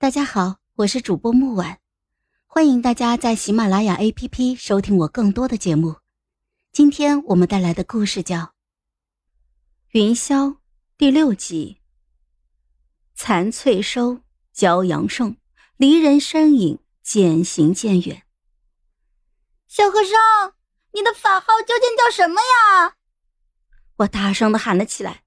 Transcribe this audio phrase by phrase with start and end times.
[0.00, 1.78] 大家好，我是主播木婉，
[2.46, 5.96] 欢迎大家在喜马拉雅 APP 收听我更多的节目。
[6.72, 8.36] 今天我们带来的故事叫
[9.90, 10.52] 《云霄》
[10.96, 11.82] 第六集。
[13.14, 14.22] 残翠收，
[14.56, 15.36] 骄阳盛，
[15.76, 18.22] 离人身影渐行渐远。
[19.68, 20.54] 小和尚，
[20.94, 22.94] 你的法号究竟叫什么呀？
[23.96, 25.24] 我大声的喊了起来。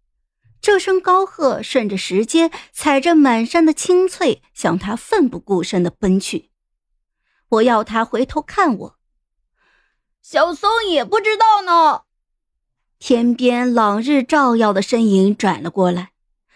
[0.64, 6.52] 这声高喝顺着石阶，踩着满山的青翠，向他奋不顾身的奔去。
[7.50, 8.98] 我要他回头看我。
[10.22, 12.04] 小松也不知道呢。
[12.98, 16.14] 天边朗日照耀的身影转了过来，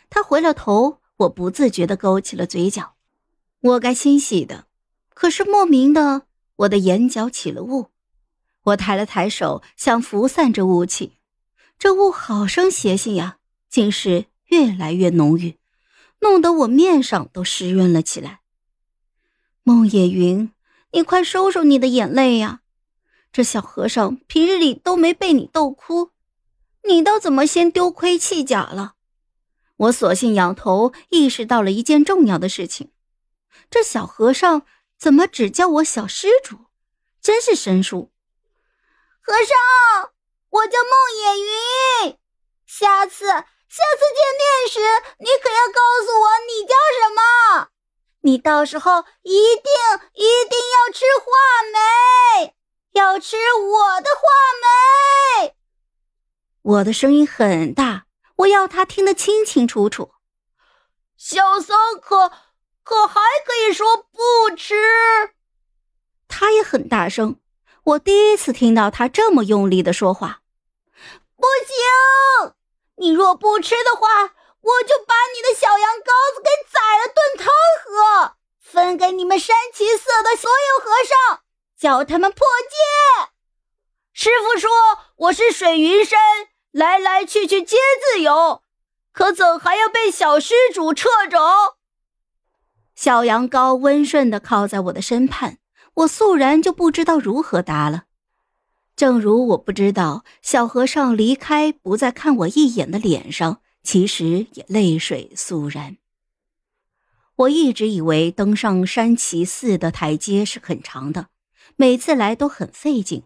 [0.10, 2.96] 他回了头，我不自觉的勾起了嘴角。
[3.60, 4.68] 我该欣喜的，
[5.14, 6.22] 可是莫名的，
[6.56, 7.88] 我的眼角起了雾。
[8.64, 11.18] 我抬了抬手，想拂散这雾气，
[11.78, 13.37] 这雾好生邪性呀。
[13.70, 15.58] 竟是越来越浓郁，
[16.20, 18.42] 弄得我面上都湿润了起来。
[19.64, 20.52] 孟野云，
[20.92, 22.62] 你快收收你的眼泪呀！
[23.32, 26.12] 这小和尚平日里都没被你逗哭，
[26.86, 28.96] 你倒怎么先丢盔弃甲了？
[29.76, 32.92] 我索性仰头，意识到了一件重要的事情：
[33.70, 34.66] 这小和尚
[34.98, 36.68] 怎么只叫我小施主？
[37.22, 38.12] 真是生疏。
[39.20, 40.14] 和尚，
[40.50, 42.18] 我叫孟野云，
[42.66, 43.26] 下次。
[43.70, 44.80] 下次见面时，
[45.20, 47.70] 你可要告诉我你叫什么。
[48.22, 49.72] 你到时候一定
[50.14, 51.26] 一定要吃话
[51.72, 52.56] 梅，
[52.94, 54.22] 要吃我的话
[55.44, 55.56] 梅。
[56.62, 58.06] 我的声音很大，
[58.38, 60.12] 我要他听得清清楚楚。
[61.18, 62.32] 小僧可
[62.84, 64.76] 可还可以说不吃。
[66.28, 67.40] 他也很大声，
[67.84, 70.42] 我第一次听到他这么用力的说话。
[71.36, 72.54] 不行。
[73.00, 74.08] 你若不吃的话，
[74.62, 77.48] 我就把你的小羊羔子给宰了炖汤
[77.84, 81.42] 喝，分给你们山崎寺的所有和尚，
[81.78, 83.30] 叫他们破戒。
[84.14, 84.70] 师傅说
[85.18, 86.20] 我是水云山，
[86.72, 88.64] 来来去去皆自由，
[89.14, 91.38] 可怎还要被小施主掣肘？
[92.96, 95.60] 小羊羔温顺的靠在我的身畔，
[95.94, 98.06] 我肃然就不知道如何答了。
[98.98, 105.98] 正如我不知道小和尚离开不再看我一眼的脸上，其实也泪水肃然。
[107.36, 111.28] 我一直以为登上山崎寺的台阶是很长的，
[111.76, 113.22] 每次来都很费劲。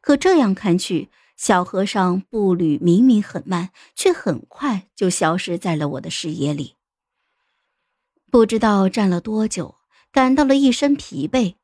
[0.00, 6.76] 可这样看去，小和尚步履明明很慢，却很快就消失在了我的视野里。
[8.30, 9.74] 不知道站了多久，
[10.10, 11.56] 感到了一身疲惫。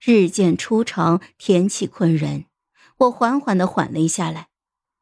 [0.00, 2.45] 日渐初长，天气困人。
[2.98, 4.48] 我缓缓的缓了下来，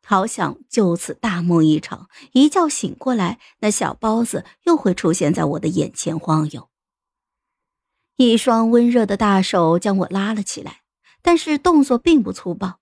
[0.04, 2.08] 好想就此大梦一场。
[2.32, 6.68] 一觉醒过来，那小包子又会出现在我的眼前晃悠。
[8.16, 10.82] 一双温热的大手将我拉了起来，
[11.22, 12.80] 但是动作并不粗暴。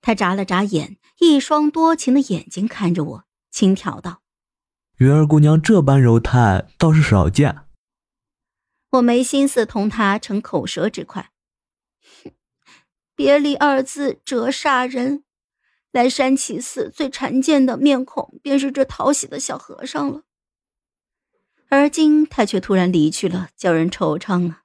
[0.00, 4.22] 他眨了眨眼，一双多情的眼睛看着我，轻佻道
[4.98, 7.62] ：“云儿姑娘这般柔态倒是少见。”
[8.90, 11.32] 我没心思同他逞口舌之快。
[13.16, 15.24] 别离二字折煞人，
[15.90, 20.22] 来山崎寺最常见的面孔便是这讨喜的小和尚了。
[21.70, 24.62] 而今他却突然离去了，叫人惆怅啊！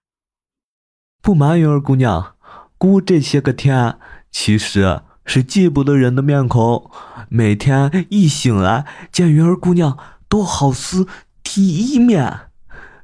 [1.22, 2.36] 不瞒云儿姑娘，
[2.78, 3.98] 姑这些个天
[4.30, 6.92] 其实是记不得人的面孔，
[7.30, 9.98] 每天一醒来见云儿姑娘，
[10.28, 11.08] 都好似
[11.42, 12.51] 第一面。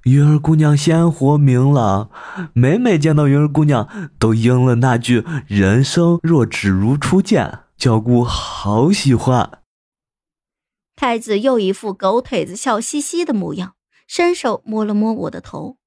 [0.04, 2.10] 云儿姑娘鲜活明朗，
[2.54, 9.60] 每每见到云儿姑娘，都应了那句“人生若只如初见”，叫姑好喜欢。
[10.96, 13.74] 太子又一副狗腿子笑嘻嘻的模样，
[14.08, 15.78] 伸手摸了摸我的头。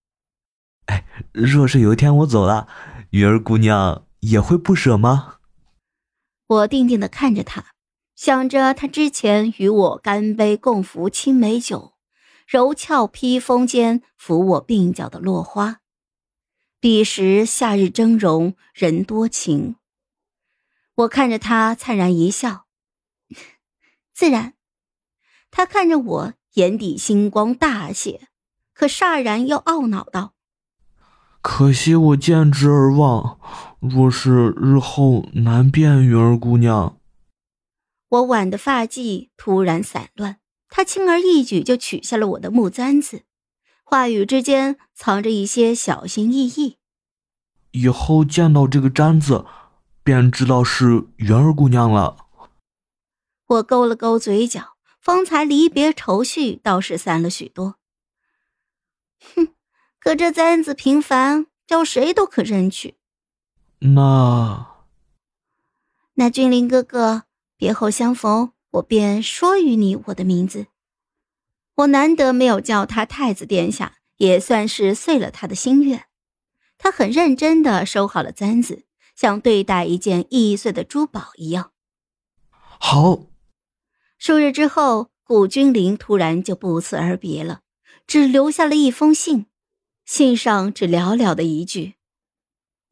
[0.87, 2.69] 哎，若是有一天我走了，
[3.11, 5.37] 云儿姑娘也会不舍吗？
[6.47, 7.67] 我定定的看着他，
[8.15, 11.90] 想着他之前与我干杯共扶青梅酒。
[12.51, 15.83] 柔俏披风间抚我鬓角的落花，
[16.81, 19.77] 彼时夏日峥嵘人多情。
[20.97, 22.67] 我看着他灿然一笑，
[24.13, 24.55] 自然。
[25.53, 28.27] 他看着我，眼底星光大泄，
[28.75, 30.35] 可霎然又懊恼道
[31.41, 33.39] ：“可惜我见之而忘，
[33.79, 36.99] 若是日后难辨云儿姑娘。”
[38.11, 40.41] 我挽的发髻突然散乱。
[40.71, 43.25] 他轻而易举就取下了我的木簪子，
[43.83, 46.79] 话语之间藏着一些小心翼翼。
[47.73, 49.45] 以后见到这个簪子，
[50.03, 52.17] 便知道是云儿姑娘了。
[53.47, 57.77] 我勾了勾嘴角，方才离别愁绪倒是散了许多。
[59.35, 59.49] 哼，
[59.99, 62.97] 可这簪子平凡，叫谁都可认去。
[63.81, 64.67] 那
[66.15, 67.25] 那君临哥哥，
[67.57, 70.67] 别后相逢，我便说与你我的名字。
[71.77, 76.07] 我难得没有叫他太子殿下，也算是遂了他的心愿。
[76.79, 78.85] 他很认真的收好了簪子，
[79.17, 81.73] 像对待一件易碎的珠宝一样。
[82.79, 83.27] 好。
[84.19, 87.61] 数日之后，古君临突然就不辞而别了，
[88.07, 89.47] 只留下了一封信，
[90.05, 91.95] 信上只寥寥的一句：“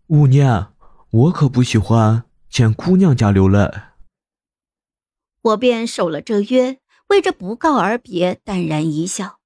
[0.08, 0.68] 五年，
[1.10, 3.70] 我可不喜欢见姑娘家流泪。”
[5.48, 9.38] 我便守了这约，为这不告而别淡然一笑。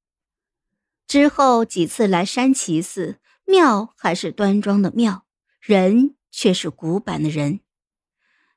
[1.06, 5.26] 之后几次来山崎寺，庙还是端庄的庙，
[5.60, 7.60] 人却是古板的人。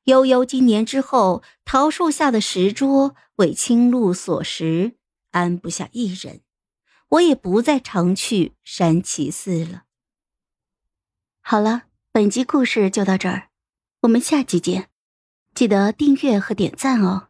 [0.05, 4.95] 悠悠今年之后，桃树下的石桌为青露所食，
[5.31, 6.41] 安不下一人。
[7.09, 9.83] 我也不再常去山崎寺了。
[11.41, 13.49] 好了，本集故事就到这儿，
[14.01, 14.89] 我们下集见，
[15.53, 17.29] 记得订阅和点赞哦。